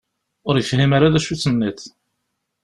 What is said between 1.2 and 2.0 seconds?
i d-tenniḍ.